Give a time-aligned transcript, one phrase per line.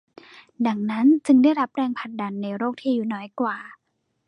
[0.67, 3.57] ดังนั้นจึงได้รับแรงผลักดันในโลกที่อายุน้อยกว่า